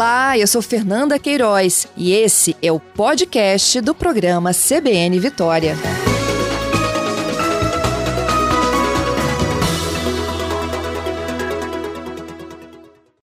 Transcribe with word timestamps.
Olá, 0.00 0.38
eu 0.38 0.46
sou 0.46 0.62
Fernanda 0.62 1.18
Queiroz 1.18 1.86
e 1.94 2.14
esse 2.14 2.56
é 2.62 2.72
o 2.72 2.80
podcast 2.80 3.82
do 3.82 3.94
programa 3.94 4.50
CBN 4.54 5.20
Vitória. 5.20 5.74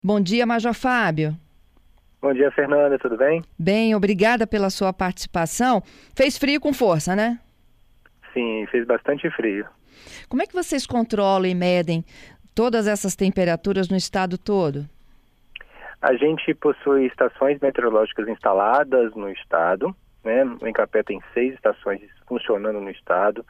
Bom 0.01 0.21
dia, 0.21 0.47
Major 0.47 0.73
Fábio. 0.73 1.37
Bom 2.23 2.33
dia, 2.33 2.53
Fernanda, 2.53 2.97
tudo 3.01 3.17
bem? 3.17 3.43
Bem, 3.59 3.97
obrigada 3.97 4.47
pela 4.47 4.71
sua 4.71 4.93
participação. 4.93 5.83
Fez 6.15 6.39
frio 6.39 6.61
com 6.61 6.73
força, 6.73 7.17
né? 7.17 7.41
Sim, 8.33 8.65
fez 8.71 8.87
bastante 8.87 9.29
frio. 9.33 9.67
Como 10.29 10.41
é 10.41 10.47
que 10.47 10.55
vocês 10.55 10.87
controlam 10.87 11.51
e 11.51 11.55
medem 11.55 12.05
todas 12.55 12.87
essas 12.87 13.17
temperaturas 13.17 13.89
no 13.89 13.97
estado 13.97 14.39
todo? 14.39 14.89
A 16.01 16.15
gente 16.15 16.55
possui 16.55 17.07
estações 17.07 17.61
meteorológicas 17.61 18.27
instaladas 18.29 19.15
no 19.15 19.31
estado, 19.31 19.95
né? 20.25 20.45
O 20.61 20.67
Encapé 20.67 21.03
tem 21.03 21.21
seis 21.35 21.55
estações 21.55 22.01
funcionando 22.27 22.81
no 22.81 22.91
estado. 22.91 23.45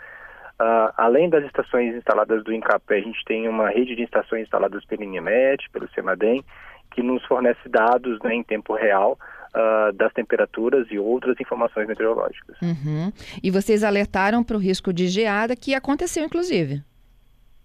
Uh, 0.60 0.92
além 0.96 1.30
das 1.30 1.44
estações 1.44 1.94
instaladas 1.94 2.44
do 2.44 2.52
Encapé, 2.52 2.98
a 2.98 3.02
gente 3.02 3.24
tem 3.24 3.48
uma 3.48 3.70
rede 3.70 3.96
de 3.96 4.02
estações 4.02 4.42
instaladas 4.42 4.84
pelo 4.84 5.02
INEMET, 5.02 5.70
pelo 5.70 5.88
CEMADEM, 5.90 6.44
que 6.90 7.02
nos 7.02 7.24
fornece 7.24 7.68
dados 7.68 8.18
né, 8.22 8.34
em 8.34 8.42
tempo 8.42 8.74
real 8.74 9.18
uh, 9.54 9.92
das 9.92 10.12
temperaturas 10.12 10.86
e 10.90 10.98
outras 10.98 11.40
informações 11.40 11.86
meteorológicas. 11.86 12.56
Uhum. 12.60 13.12
E 13.42 13.50
vocês 13.50 13.82
alertaram 13.82 14.42
para 14.44 14.56
o 14.56 14.60
risco 14.60 14.92
de 14.92 15.06
geada, 15.08 15.56
que 15.56 15.74
aconteceu, 15.74 16.24
inclusive. 16.24 16.82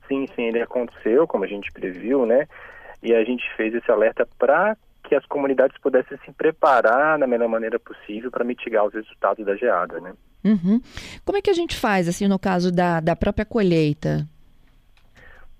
Sim, 0.08 0.28
sim, 0.36 0.44
ele 0.44 0.62
aconteceu, 0.62 1.28
como 1.28 1.44
a 1.44 1.48
gente 1.48 1.72
previu, 1.72 2.26
né? 2.26 2.48
E 3.06 3.14
a 3.14 3.24
gente 3.24 3.44
fez 3.56 3.74
esse 3.74 3.90
alerta 3.92 4.28
para 4.40 4.76
que 5.04 5.14
as 5.14 5.26
comunidades 5.28 5.78
pudessem 5.78 6.18
se 6.26 6.32
preparar 6.32 7.20
da 7.20 7.28
melhor 7.28 7.48
maneira 7.48 7.80
possível 7.80 8.32
para 8.32 8.44
mitigar 8.44 8.86
os 8.86 8.94
resultados 8.94 9.46
da 9.46 9.56
geada, 9.56 10.02
né? 10.02 10.14
Uhum. 10.44 10.82
Como 11.24 11.38
é 11.38 11.42
que 11.42 11.50
a 11.52 11.54
gente 11.54 11.76
faz, 11.76 12.08
assim, 12.08 12.28
no 12.28 12.40
caso 12.40 12.72
da, 12.72 13.00
da 13.00 13.16
própria 13.16 13.46
colheita? 13.46 14.28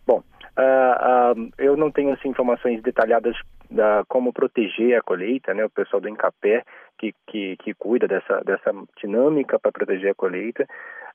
Bom, 0.06 0.24
uh, 0.58 1.40
uh, 1.40 1.52
eu 1.60 1.78
não 1.78 1.92
tenho 1.92 2.12
assim, 2.14 2.30
informações 2.30 2.82
detalhadas 2.82 3.36
da 3.70 4.04
como 4.08 4.34
proteger 4.34 4.98
a 4.98 5.02
colheita, 5.02 5.54
né? 5.54 5.66
O 5.66 5.70
pessoal 5.70 6.02
do 6.02 6.10
Encapé 6.10 6.64
que, 6.98 7.14
que, 7.28 7.58
que 7.58 7.74
cuida 7.74 8.08
dessa, 8.08 8.42
dessa 8.44 8.72
dinâmica 9.00 9.60
para 9.60 9.72
proteger 9.72 10.12
a 10.12 10.16
colheita. 10.16 10.68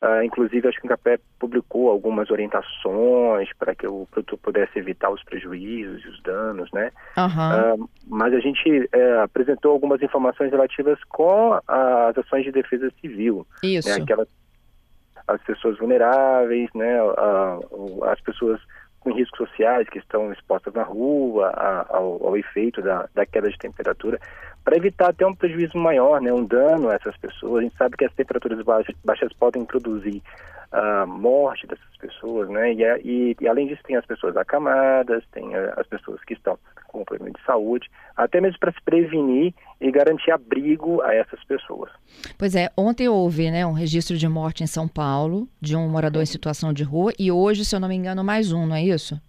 Uh, 0.02 0.22
inclusive, 0.24 0.66
acho 0.66 0.78
que 0.78 0.86
o 0.86 0.88
Encapé 0.88 1.18
publicou 1.38 1.90
algumas 1.90 2.30
orientações 2.30 3.50
para 3.58 3.74
que 3.74 3.86
o 3.86 4.08
produtor 4.10 4.38
pudesse 4.38 4.78
evitar 4.78 5.10
os 5.10 5.22
prejuízos 5.22 6.02
e 6.02 6.08
os 6.08 6.22
danos, 6.22 6.70
né? 6.72 6.90
Uhum. 7.18 7.84
Uh, 7.84 7.90
mas 8.06 8.32
a 8.32 8.40
gente 8.40 8.80
uh, 8.94 9.20
apresentou 9.22 9.72
algumas 9.72 10.00
informações 10.00 10.50
relativas 10.50 10.98
com 11.04 11.52
as 11.68 12.16
ações 12.16 12.44
de 12.44 12.52
defesa 12.52 12.90
civil. 12.98 13.46
Isso. 13.62 13.90
Né? 13.90 13.96
Aquelas, 13.96 14.28
as 15.28 15.42
pessoas 15.42 15.76
vulneráveis, 15.76 16.70
né? 16.74 16.96
as 18.10 18.20
pessoas 18.22 18.58
com 19.00 19.12
riscos 19.12 19.48
sociais 19.48 19.88
que 19.88 19.98
estão 19.98 20.32
expostas 20.32 20.72
na 20.74 20.82
rua 20.82 21.48
a, 21.48 21.96
ao, 21.96 22.26
ao, 22.26 22.36
efeito 22.36 22.82
da, 22.82 23.08
da 23.14 23.24
queda 23.24 23.50
de 23.50 23.58
temperatura, 23.58 24.20
para 24.64 24.76
evitar 24.76 25.10
até 25.10 25.26
um 25.26 25.34
prejuízo 25.34 25.78
maior, 25.78 26.20
né, 26.20 26.32
um 26.32 26.44
dano 26.44 26.90
a 26.90 26.94
essas 26.94 27.16
pessoas. 27.16 27.60
A 27.60 27.62
gente 27.62 27.76
sabe 27.76 27.96
que 27.96 28.04
as 28.04 28.12
temperaturas 28.14 28.62
baixas, 28.64 28.94
baixas 29.04 29.32
podem 29.32 29.64
produzir 29.64 30.22
a 30.72 31.04
morte 31.04 31.66
dessas 31.66 31.96
pessoas, 31.98 32.48
né? 32.48 32.72
E, 32.72 32.82
e, 33.04 33.36
e, 33.40 33.48
além 33.48 33.66
disso 33.66 33.82
tem 33.84 33.96
as 33.96 34.06
pessoas 34.06 34.36
acamadas, 34.36 35.24
tem 35.32 35.54
as 35.54 35.86
pessoas 35.86 36.22
que 36.22 36.34
estão 36.34 36.56
com 36.86 37.04
problema 37.04 37.32
de 37.32 37.44
saúde, 37.44 37.90
até 38.16 38.40
mesmo 38.40 38.58
para 38.58 38.72
se 38.72 38.80
prevenir 38.82 39.52
e 39.80 39.90
garantir 39.90 40.30
abrigo 40.30 41.02
a 41.02 41.14
essas 41.14 41.42
pessoas. 41.44 41.90
Pois 42.38 42.54
é, 42.54 42.70
ontem 42.76 43.08
houve 43.08 43.50
né, 43.50 43.64
um 43.66 43.72
registro 43.72 44.16
de 44.16 44.28
morte 44.28 44.62
em 44.62 44.66
São 44.66 44.86
Paulo 44.86 45.48
de 45.60 45.76
um 45.76 45.88
morador 45.88 46.22
em 46.22 46.26
situação 46.26 46.72
de 46.72 46.84
rua 46.84 47.12
e 47.18 47.30
hoje, 47.30 47.64
se 47.64 47.74
eu 47.74 47.80
não 47.80 47.88
me 47.88 47.94
engano, 47.94 48.22
mais 48.22 48.52
um, 48.52 48.66
não 48.66 48.76
é 48.76 48.82
isso? 48.82 49.20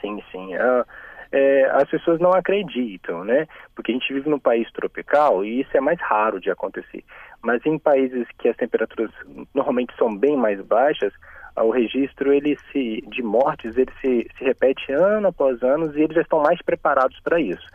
Sim, 0.00 0.22
sim. 0.32 0.54
Uh, 0.54 0.84
é, 1.32 1.64
as 1.72 1.88
pessoas 1.88 2.18
não 2.20 2.32
acreditam, 2.32 3.24
né? 3.24 3.46
Porque 3.74 3.92
a 3.92 3.94
gente 3.94 4.12
vive 4.12 4.28
num 4.28 4.38
país 4.38 4.70
tropical 4.72 5.44
e 5.44 5.60
isso 5.60 5.76
é 5.76 5.80
mais 5.80 6.00
raro 6.00 6.40
de 6.40 6.50
acontecer. 6.50 7.04
Mas 7.42 7.64
em 7.64 7.78
países 7.78 8.26
que 8.38 8.48
as 8.48 8.56
temperaturas 8.56 9.10
normalmente 9.54 9.94
são 9.96 10.14
bem 10.16 10.36
mais 10.36 10.60
baixas, 10.60 11.12
o 11.56 11.70
registro 11.70 12.32
ele 12.32 12.56
se, 12.72 13.02
de 13.08 13.22
mortes 13.22 13.76
ele 13.76 13.92
se, 14.00 14.28
se 14.36 14.44
repete 14.44 14.92
ano 14.92 15.28
após 15.28 15.62
ano 15.62 15.92
e 15.96 16.02
eles 16.02 16.14
já 16.14 16.22
estão 16.22 16.42
mais 16.42 16.60
preparados 16.62 17.18
para 17.20 17.40
isso. 17.40 17.66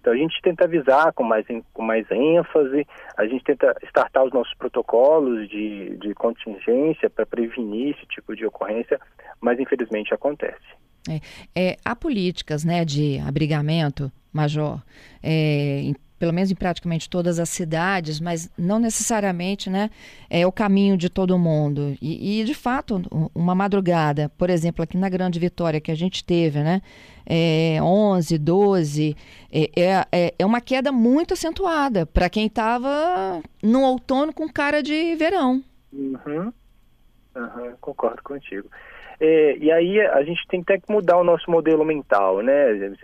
Então 0.00 0.12
a 0.12 0.16
gente 0.16 0.40
tenta 0.42 0.64
avisar 0.64 1.12
com 1.14 1.22
mais, 1.24 1.46
com 1.72 1.82
mais 1.82 2.10
ênfase, 2.10 2.86
a 3.16 3.26
gente 3.26 3.42
tenta 3.42 3.74
startar 3.84 4.24
os 4.24 4.32
nossos 4.32 4.52
protocolos 4.54 5.48
de, 5.48 5.96
de 5.96 6.12
contingência 6.14 7.08
para 7.08 7.24
prevenir 7.24 7.94
esse 7.96 8.06
tipo 8.06 8.36
de 8.36 8.44
ocorrência, 8.44 9.00
mas 9.40 9.58
infelizmente 9.58 10.12
acontece. 10.12 10.83
É, 11.08 11.20
é, 11.54 11.76
há 11.84 11.94
políticas 11.94 12.64
né, 12.64 12.84
de 12.84 13.18
abrigamento, 13.20 14.10
Major, 14.32 14.82
é, 15.22 15.80
em, 15.82 15.94
pelo 16.18 16.32
menos 16.32 16.50
em 16.50 16.54
praticamente 16.54 17.10
todas 17.10 17.38
as 17.38 17.50
cidades, 17.50 18.18
mas 18.18 18.50
não 18.56 18.78
necessariamente 18.78 19.68
né, 19.68 19.90
é 20.30 20.46
o 20.46 20.52
caminho 20.52 20.96
de 20.96 21.10
todo 21.10 21.38
mundo. 21.38 21.96
E, 22.00 22.40
e, 22.40 22.44
de 22.44 22.54
fato, 22.54 23.02
uma 23.34 23.54
madrugada, 23.54 24.30
por 24.38 24.48
exemplo, 24.48 24.82
aqui 24.82 24.96
na 24.96 25.08
Grande 25.08 25.38
Vitória, 25.38 25.80
que 25.80 25.90
a 25.90 25.94
gente 25.94 26.24
teve, 26.24 26.62
né, 26.62 26.80
é, 27.26 27.78
11, 27.82 28.38
12, 28.38 29.16
é, 29.52 29.70
é, 29.76 30.06
é, 30.10 30.34
é 30.38 30.46
uma 30.46 30.60
queda 30.60 30.90
muito 30.90 31.34
acentuada 31.34 32.06
para 32.06 32.30
quem 32.30 32.46
estava 32.46 33.42
no 33.62 33.82
outono 33.82 34.32
com 34.32 34.48
cara 34.48 34.82
de 34.82 35.14
verão. 35.16 35.62
Uhum. 35.92 36.52
Uhum, 37.36 37.74
concordo 37.80 38.22
contigo. 38.22 38.70
É, 39.20 39.56
e 39.56 39.70
aí 39.70 40.00
a 40.00 40.22
gente 40.22 40.46
tem 40.48 40.62
que 40.62 40.80
mudar 40.88 41.16
o 41.16 41.24
nosso 41.24 41.50
modelo 41.50 41.84
mental, 41.84 42.40
né? 42.40 42.94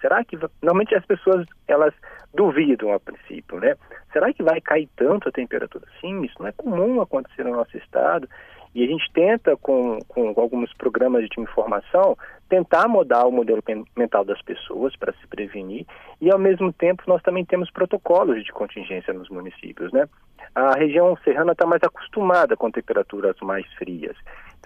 Será 0.00 0.24
que 0.24 0.38
normalmente 0.62 0.94
as 0.94 1.04
pessoas 1.06 1.46
elas 1.68 1.94
duvidam 2.34 2.92
a 2.92 3.00
princípio, 3.00 3.58
né? 3.60 3.74
Será 4.12 4.32
que 4.32 4.42
vai 4.42 4.60
cair 4.60 4.88
tanto 4.96 5.28
a 5.28 5.32
temperatura? 5.32 5.84
Sim, 6.00 6.22
isso 6.24 6.34
não 6.40 6.48
é 6.48 6.52
comum 6.52 7.00
acontecer 7.00 7.44
no 7.44 7.52
nosso 7.52 7.76
estado. 7.76 8.28
E 8.74 8.84
a 8.84 8.86
gente 8.86 9.10
tenta, 9.10 9.56
com, 9.56 9.98
com 10.06 10.34
alguns 10.36 10.70
programas 10.74 11.26
de 11.30 11.40
informação, 11.40 12.14
tentar 12.46 12.86
mudar 12.86 13.24
o 13.26 13.32
modelo 13.32 13.62
mental 13.96 14.22
das 14.22 14.42
pessoas 14.42 14.94
para 14.96 15.14
se 15.14 15.26
prevenir. 15.28 15.86
E, 16.20 16.30
ao 16.30 16.38
mesmo 16.38 16.70
tempo, 16.74 17.02
nós 17.06 17.22
também 17.22 17.42
temos 17.42 17.70
protocolos 17.70 18.44
de 18.44 18.52
contingência 18.52 19.14
nos 19.14 19.30
municípios, 19.30 19.90
né? 19.92 20.06
A 20.54 20.74
região 20.74 21.16
serrana 21.24 21.52
está 21.52 21.64
mais 21.64 21.82
acostumada 21.82 22.54
com 22.54 22.70
temperaturas 22.70 23.34
mais 23.40 23.66
frias. 23.74 24.16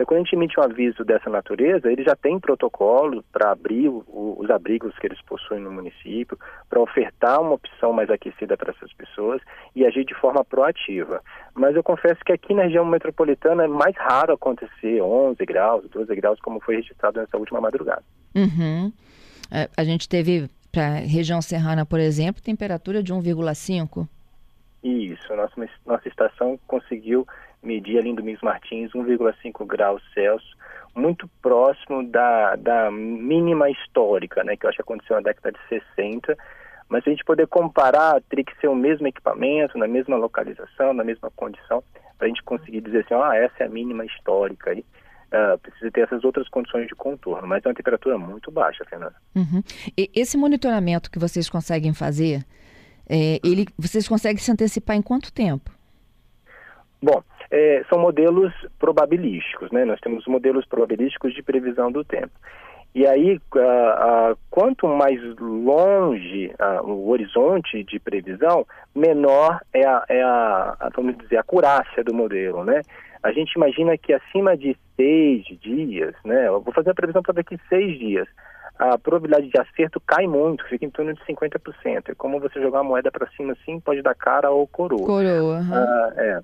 Então, 0.01 0.07
quando 0.07 0.21
a 0.21 0.25
gente 0.25 0.33
emite 0.35 0.59
um 0.59 0.63
aviso 0.63 1.05
dessa 1.05 1.29
natureza, 1.29 1.93
ele 1.93 2.03
já 2.03 2.17
tem 2.17 2.41
protocolo 2.41 3.23
para 3.31 3.53
abrir 3.53 3.87
o, 3.87 4.35
os 4.39 4.49
abrigos 4.49 4.99
que 4.99 5.07
eles 5.07 5.21
possuem 5.21 5.61
no 5.61 5.71
município, 5.71 6.39
para 6.71 6.81
ofertar 6.81 7.39
uma 7.39 7.53
opção 7.53 7.93
mais 7.93 8.09
aquecida 8.09 8.57
para 8.57 8.71
essas 8.71 8.91
pessoas 8.95 9.43
e 9.77 9.85
agir 9.85 10.07
de 10.07 10.15
forma 10.15 10.43
proativa. 10.43 11.21
Mas 11.53 11.77
eu 11.77 11.83
confesso 11.83 12.19
que 12.25 12.33
aqui 12.33 12.55
na 12.55 12.63
região 12.63 12.83
metropolitana 12.83 13.65
é 13.65 13.69
mais 13.69 13.95
raro 13.95 14.33
acontecer 14.33 15.03
11 15.03 15.45
graus, 15.45 15.85
12 15.91 16.17
graus, 16.17 16.41
como 16.41 16.61
foi 16.61 16.77
registrado 16.77 17.21
nessa 17.21 17.37
última 17.37 17.61
madrugada. 17.61 18.03
Uhum. 18.35 18.91
É, 19.53 19.69
a 19.77 19.85
gente 19.85 20.09
teve, 20.09 20.49
para 20.73 20.87
a 20.87 21.01
região 21.01 21.43
serrana, 21.43 21.85
por 21.85 22.01
exemplo, 22.01 22.41
temperatura 22.41 23.03
de 23.03 23.13
1,5. 23.13 24.09
Isso, 24.83 25.37
nossa, 25.37 25.69
nossa 25.85 26.09
estação 26.09 26.59
conseguiu 26.67 27.27
medir 27.63 27.99
ali 27.99 28.11
em 28.11 28.15
Domingos 28.15 28.43
Martins 28.43 28.91
1,5 28.93 29.67
graus 29.67 30.03
Celsius, 30.15 30.57
muito 30.95 31.29
próximo 31.41 32.07
da, 32.07 32.57
da 32.57 32.91
mínima 32.91 33.71
histórica, 33.71 34.43
né, 34.43 34.57
que 34.57 34.67
eu 34.67 34.69
acho 34.69 34.77
que 34.77 34.83
aconteceu 34.83 35.17
na 35.17 35.23
década 35.23 35.53
de 35.53 35.59
60. 35.69 36.37
Mas 36.89 37.05
se 37.05 37.11
a 37.11 37.13
gente 37.13 37.25
poder 37.25 37.47
comparar, 37.47 38.21
teria 38.23 38.45
que 38.45 38.59
ser 38.61 38.67
o 38.67 38.75
mesmo 38.75 39.07
equipamento, 39.07 39.79
na 39.79 39.87
mesma 39.87 40.17
localização, 40.17 40.93
na 40.93 41.05
mesma 41.05 41.31
condição, 41.31 41.85
para 42.19 42.27
a 42.27 42.29
gente 42.29 42.43
conseguir 42.43 42.81
dizer 42.81 43.05
assim, 43.05 43.15
ah, 43.15 43.37
essa 43.37 43.63
é 43.63 43.67
a 43.67 43.71
mínima 43.71 44.05
histórica. 44.05 44.71
aí. 44.71 44.85
Uh, 45.33 45.57
precisa 45.59 45.93
ter 45.93 46.01
essas 46.01 46.25
outras 46.25 46.49
condições 46.49 46.89
de 46.89 46.95
contorno, 46.97 47.47
mas 47.47 47.65
é 47.65 47.69
uma 47.69 47.75
temperatura 47.75 48.19
muito 48.19 48.51
baixa, 48.51 48.85
Fernanda. 48.85 49.15
Uhum. 49.37 49.63
E 49.97 50.11
esse 50.13 50.37
monitoramento 50.37 51.09
que 51.09 51.21
vocês 51.21 51.49
conseguem 51.49 51.95
fazer, 51.95 52.45
é, 53.09 53.39
ele, 53.45 53.69
vocês 53.79 54.09
conseguem 54.09 54.39
se 54.39 54.51
antecipar 54.51 54.97
em 54.97 55.03
quanto 55.03 55.33
tempo? 55.33 55.71
Bom, 57.03 57.23
é, 57.51 57.83
são 57.89 57.99
modelos 57.99 58.53
probabilísticos, 58.79 59.71
né? 59.71 59.85
Nós 59.85 60.01
temos 60.01 60.27
modelos 60.27 60.67
probabilísticos 60.67 61.35
de 61.35 61.43
previsão 61.43 61.91
do 61.91 62.05
tempo. 62.05 62.33
E 62.95 63.07
aí, 63.07 63.41
uh, 63.55 64.33
uh, 64.33 64.39
quanto 64.51 64.89
mais 64.89 65.21
longe 65.39 66.53
uh, 66.59 66.85
o 66.85 67.09
horizonte 67.11 67.85
de 67.85 68.01
previsão, 68.01 68.67
menor 68.95 69.61
é 69.73 69.87
a, 69.87 70.05
é 70.09 70.23
a, 70.23 70.77
a, 70.81 70.91
vamos 70.95 71.17
dizer, 71.19 71.37
a 71.37 71.41
acurácia 71.41 72.03
do 72.03 72.13
modelo, 72.13 72.65
né? 72.65 72.83
A 73.23 73.31
gente 73.33 73.53
imagina 73.53 73.97
que 73.97 74.13
acima 74.13 74.57
de 74.57 74.77
seis 74.97 75.45
dias, 75.61 76.15
né? 76.25 76.49
Eu 76.49 76.61
vou 76.61 76.75
fazer 76.75 76.91
a 76.91 76.95
previsão 76.95 77.23
para 77.23 77.35
daqui 77.35 77.57
seis 77.69 77.97
dias. 77.97 78.27
a 78.77 78.99
probabilidade 78.99 79.49
de 79.49 79.61
acerto 79.61 80.01
cai 80.01 80.27
muito, 80.27 80.67
fica 80.67 80.85
em 80.85 80.91
torno 80.91 81.15
de 81.15 81.21
50%. 81.27 82.09
É 82.09 82.15
como 82.17 82.41
você 82.41 82.61
jogar 82.61 82.81
a 82.81 82.85
moeda 82.85 83.11
para 83.11 83.31
cima 83.37 83.53
assim, 83.53 83.79
pode 83.79 84.03
dar 84.03 84.17
cara 84.17 84.51
ou 84.51 84.67
coroa. 84.67 85.07
Coroa. 85.07 85.61
Uhum. 85.61 86.21
É. 86.21 86.41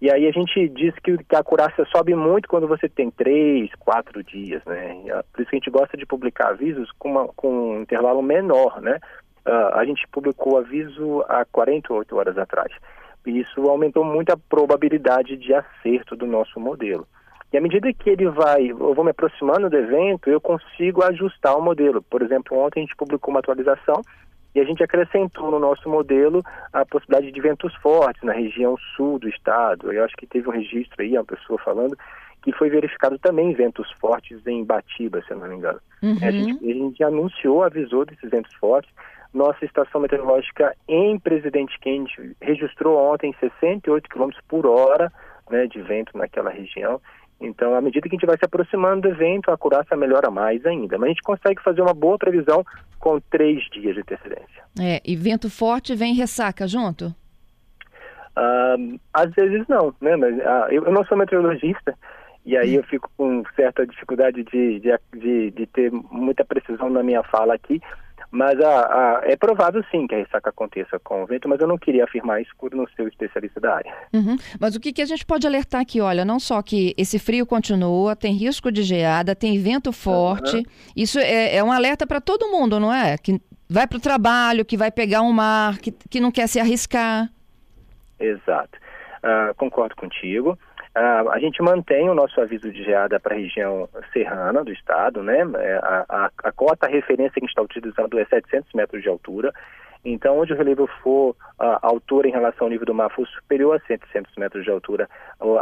E 0.00 0.10
aí 0.10 0.26
a 0.26 0.30
gente 0.30 0.66
diz 0.70 0.94
que, 1.00 1.18
a 1.34 1.40
acurácia 1.40 1.84
sobe 1.94 2.14
muito 2.14 2.48
quando 2.48 2.66
você 2.66 2.88
tem 2.88 3.10
três, 3.10 3.70
quatro 3.78 4.24
dias, 4.24 4.64
né? 4.64 4.94
Por 5.30 5.42
isso 5.42 5.50
que 5.50 5.56
a 5.56 5.58
gente 5.58 5.70
gosta 5.70 5.96
de 5.96 6.06
publicar 6.06 6.48
avisos 6.48 6.90
com, 6.98 7.10
uma, 7.10 7.28
com 7.28 7.74
um 7.74 7.82
intervalo 7.82 8.22
menor, 8.22 8.80
né? 8.80 8.98
Uh, 9.46 9.74
a 9.74 9.84
gente 9.84 10.06
publicou 10.08 10.58
aviso 10.58 11.22
há 11.28 11.44
48 11.44 12.16
horas 12.16 12.38
atrás. 12.38 12.72
E 13.26 13.40
isso 13.40 13.68
aumentou 13.68 14.02
muito 14.02 14.30
a 14.30 14.38
probabilidade 14.38 15.36
de 15.36 15.52
acerto 15.52 16.16
do 16.16 16.26
nosso 16.26 16.58
modelo. 16.58 17.06
E 17.52 17.58
à 17.58 17.60
medida 17.60 17.92
que 17.92 18.08
ele 18.08 18.28
vai, 18.28 18.70
eu 18.70 18.94
vou 18.94 19.04
me 19.04 19.10
aproximando 19.10 19.68
do 19.68 19.76
evento, 19.76 20.30
eu 20.30 20.40
consigo 20.40 21.02
ajustar 21.02 21.58
o 21.58 21.62
modelo. 21.62 22.00
Por 22.00 22.22
exemplo, 22.22 22.56
ontem 22.56 22.80
a 22.80 22.82
gente 22.84 22.96
publicou 22.96 23.34
uma 23.34 23.40
atualização 23.40 24.02
e 24.54 24.60
a 24.60 24.64
gente 24.64 24.82
acrescentou 24.82 25.50
no 25.50 25.58
nosso 25.58 25.88
modelo 25.88 26.42
a 26.72 26.84
possibilidade 26.84 27.32
de 27.32 27.40
ventos 27.40 27.74
fortes 27.76 28.22
na 28.22 28.32
região 28.32 28.76
sul 28.96 29.18
do 29.18 29.28
estado. 29.28 29.92
Eu 29.92 30.04
acho 30.04 30.16
que 30.16 30.26
teve 30.26 30.48
um 30.48 30.52
registro 30.52 31.00
aí, 31.02 31.12
uma 31.12 31.24
pessoa 31.24 31.58
falando, 31.58 31.96
que 32.42 32.52
foi 32.52 32.70
verificado 32.70 33.18
também 33.18 33.52
ventos 33.52 33.90
fortes 34.00 34.44
em 34.46 34.64
Batiba, 34.64 35.22
se 35.22 35.32
eu 35.32 35.38
não 35.38 35.48
me 35.48 35.56
engano. 35.56 35.80
Uhum. 36.02 36.16
A, 36.22 36.30
gente, 36.30 36.70
a 36.70 36.74
gente 36.74 37.04
anunciou, 37.04 37.62
avisou 37.62 38.04
desses 38.04 38.28
ventos 38.28 38.52
fortes. 38.54 38.92
Nossa 39.32 39.64
estação 39.64 40.00
meteorológica 40.00 40.74
em 40.88 41.18
Presidente 41.18 41.78
Quente 41.78 42.34
registrou 42.40 42.98
ontem 42.98 43.34
68 43.38 44.08
km 44.08 44.30
por 44.48 44.66
hora 44.66 45.12
né, 45.48 45.66
de 45.66 45.80
vento 45.80 46.16
naquela 46.16 46.50
região. 46.50 47.00
Então, 47.40 47.74
à 47.74 47.80
medida 47.80 48.08
que 48.08 48.14
a 48.14 48.18
gente 48.18 48.26
vai 48.26 48.36
se 48.36 48.44
aproximando 48.44 49.02
do 49.02 49.08
evento, 49.08 49.50
a 49.50 49.54
acurácia 49.54 49.96
melhora 49.96 50.30
mais 50.30 50.64
ainda. 50.66 50.98
Mas 50.98 51.06
a 51.06 51.08
gente 51.08 51.22
consegue 51.22 51.62
fazer 51.62 51.80
uma 51.80 51.94
boa 51.94 52.18
previsão 52.18 52.64
com 52.98 53.18
três 53.30 53.64
dias 53.70 53.94
de 53.94 54.02
antecedência. 54.02 54.62
É, 54.78 55.00
e 55.04 55.16
vento 55.16 55.48
forte 55.48 55.94
vem 55.94 56.14
ressaca 56.14 56.68
junto? 56.68 57.06
Uh, 58.36 59.00
às 59.12 59.30
vezes 59.32 59.66
não, 59.68 59.94
né? 60.00 60.16
Mas 60.16 60.36
uh, 60.36 60.70
eu, 60.70 60.84
eu, 60.84 60.92
não 60.92 61.04
sou 61.04 61.16
meteorologista 61.16 61.94
e 62.44 62.56
aí 62.56 62.74
eu 62.74 62.82
fico 62.84 63.10
com 63.16 63.42
certa 63.56 63.86
dificuldade 63.86 64.44
de, 64.44 64.80
de, 64.80 64.98
de, 65.16 65.50
de 65.50 65.66
ter 65.66 65.90
muita 65.90 66.44
precisão 66.44 66.90
na 66.90 67.02
minha 67.02 67.22
fala 67.24 67.54
aqui. 67.54 67.80
Mas 68.30 68.60
a, 68.60 68.80
a, 68.80 69.20
é 69.24 69.34
provável 69.34 69.84
sim 69.90 70.06
que 70.06 70.14
a 70.14 70.18
ressaca 70.18 70.50
aconteça 70.50 71.00
com 71.00 71.22
o 71.22 71.26
vento, 71.26 71.48
mas 71.48 71.60
eu 71.60 71.66
não 71.66 71.76
queria 71.76 72.04
afirmar 72.04 72.40
isso 72.40 72.52
por 72.56 72.72
não 72.72 72.86
ser 72.94 73.02
o 73.02 73.08
especialista 73.08 73.58
da 73.58 73.74
área. 73.74 73.92
Uhum. 74.12 74.36
Mas 74.60 74.76
o 74.76 74.80
que, 74.80 74.92
que 74.92 75.02
a 75.02 75.06
gente 75.06 75.26
pode 75.26 75.46
alertar 75.46 75.80
aqui? 75.80 76.00
Olha, 76.00 76.24
não 76.24 76.38
só 76.38 76.62
que 76.62 76.94
esse 76.96 77.18
frio 77.18 77.44
continua, 77.44 78.14
tem 78.14 78.32
risco 78.32 78.70
de 78.70 78.82
geada, 78.82 79.34
tem 79.34 79.60
vento 79.60 79.92
forte. 79.92 80.58
Uhum. 80.58 80.62
Isso 80.96 81.18
é, 81.18 81.56
é 81.56 81.64
um 81.64 81.72
alerta 81.72 82.06
para 82.06 82.20
todo 82.20 82.50
mundo, 82.50 82.78
não 82.78 82.92
é? 82.92 83.18
Que 83.18 83.40
vai 83.68 83.86
para 83.86 83.98
o 83.98 84.00
trabalho, 84.00 84.64
que 84.64 84.76
vai 84.76 84.92
pegar 84.92 85.22
um 85.22 85.32
mar, 85.32 85.78
que, 85.78 85.90
que 85.90 86.20
não 86.20 86.30
quer 86.30 86.46
se 86.46 86.60
arriscar. 86.60 87.28
Exato. 88.18 88.78
Uh, 89.24 89.54
concordo 89.56 89.96
contigo. 89.96 90.56
Uh, 90.96 91.30
a 91.30 91.38
gente 91.38 91.62
mantém 91.62 92.10
o 92.10 92.14
nosso 92.14 92.40
aviso 92.40 92.70
de 92.72 92.82
geada 92.82 93.20
para 93.20 93.34
a 93.34 93.38
região 93.38 93.88
serrana 94.12 94.64
do 94.64 94.72
estado, 94.72 95.22
né? 95.22 95.38
É, 95.58 95.74
a, 95.76 96.04
a, 96.08 96.30
a, 96.42 96.52
cota 96.52 96.88
referência 96.88 97.34
que 97.34 97.40
a 97.40 97.46
gente 97.46 97.50
está 97.50 97.62
utilizando 97.62 98.18
é 98.18 98.24
700 98.24 98.72
metros 98.74 99.00
de 99.00 99.08
altura. 99.08 99.52
Então, 100.04 100.38
onde 100.38 100.52
o 100.52 100.56
relevo 100.56 100.88
for 101.02 101.36
a 101.58 101.86
altura 101.86 102.26
em 102.26 102.32
relação 102.32 102.66
ao 102.66 102.70
nível 102.70 102.86
do 102.86 102.94
mar 102.94 103.10
for 103.10 103.26
superior 103.28 103.76
a 103.76 103.86
700 103.86 104.34
metros 104.36 104.64
de 104.64 104.70
altura, 104.70 105.08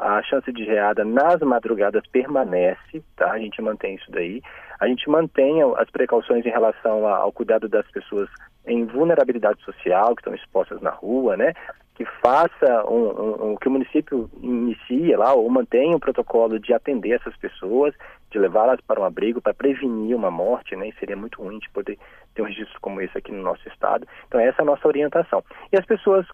a 0.00 0.22
chance 0.22 0.50
de 0.52 0.64
geada 0.64 1.04
nas 1.04 1.40
madrugadas 1.40 2.06
permanece, 2.06 3.02
tá? 3.16 3.32
A 3.32 3.38
gente 3.38 3.60
mantém 3.60 3.96
isso 3.96 4.10
daí. 4.10 4.40
A 4.78 4.86
gente 4.86 5.10
mantém 5.10 5.60
as 5.76 5.90
precauções 5.90 6.46
em 6.46 6.50
relação 6.50 7.06
ao 7.06 7.32
cuidado 7.32 7.68
das 7.68 7.86
pessoas 7.90 8.30
em 8.64 8.84
vulnerabilidade 8.84 9.60
social, 9.64 10.14
que 10.14 10.20
estão 10.20 10.34
expostas 10.34 10.80
na 10.80 10.90
rua, 10.90 11.36
né? 11.36 11.52
Que 11.98 12.04
faça 12.22 12.88
um, 12.88 13.50
um, 13.50 13.56
que 13.56 13.66
o 13.66 13.72
município 13.72 14.30
inicie 14.40 15.16
lá 15.16 15.34
ou 15.34 15.50
mantenha 15.50 15.96
um 15.96 15.98
protocolo 15.98 16.56
de 16.60 16.72
atender 16.72 17.10
essas 17.10 17.36
pessoas, 17.36 17.92
de 18.30 18.38
levá-las 18.38 18.80
para 18.80 19.00
um 19.00 19.04
abrigo 19.04 19.42
para 19.42 19.52
prevenir 19.52 20.14
uma 20.14 20.30
morte, 20.30 20.76
né? 20.76 20.90
E 20.90 20.94
seria 21.00 21.16
muito 21.16 21.42
ruim 21.42 21.58
de 21.58 21.68
poder 21.70 21.98
ter 22.36 22.42
um 22.42 22.44
registro 22.44 22.80
como 22.80 23.00
esse 23.00 23.18
aqui 23.18 23.32
no 23.32 23.42
nosso 23.42 23.68
estado. 23.68 24.06
Então 24.28 24.38
essa 24.38 24.62
é 24.62 24.62
a 24.62 24.66
nossa 24.66 24.86
orientação. 24.86 25.42
E 25.72 25.76
as 25.76 25.84
pessoas 25.84 26.24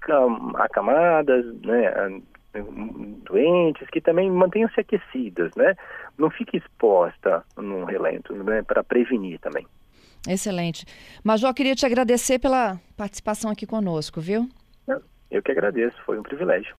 acamadas, 0.56 1.46
né? 1.62 2.20
doentes, 3.24 3.88
que 3.88 4.02
também 4.02 4.30
mantenham-se 4.30 4.78
aquecidas, 4.78 5.50
né? 5.56 5.74
Não 6.18 6.28
fique 6.28 6.58
exposta 6.58 7.42
num 7.56 7.84
relento, 7.84 8.34
né? 8.34 8.62
Para 8.62 8.84
prevenir 8.84 9.40
também. 9.40 9.66
Excelente. 10.28 10.84
Major, 11.24 11.54
queria 11.54 11.74
te 11.74 11.86
agradecer 11.86 12.38
pela 12.38 12.78
participação 12.98 13.50
aqui 13.50 13.66
conosco, 13.66 14.20
viu? 14.20 14.46
Eu 15.34 15.42
que 15.42 15.50
agradeço, 15.50 16.00
foi 16.06 16.16
um 16.16 16.22
privilégio. 16.22 16.72